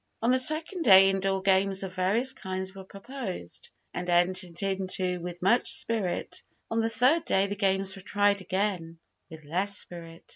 On 0.23 0.31
the 0.31 0.39
second 0.39 0.81
day, 0.81 1.11
indoor 1.11 1.43
games 1.43 1.83
of 1.83 1.93
various 1.93 2.33
kinds 2.33 2.73
were 2.73 2.83
proposed 2.83 3.69
and 3.93 4.09
entered 4.09 4.57
into 4.67 5.19
with 5.21 5.43
much 5.43 5.73
spirit. 5.73 6.41
On 6.71 6.79
the 6.81 6.89
third 6.89 7.23
day 7.23 7.45
the 7.45 7.55
games 7.55 7.95
were 7.95 8.01
tried 8.01 8.41
again, 8.41 8.97
with 9.29 9.43
less 9.45 9.77
spirit. 9.77 10.23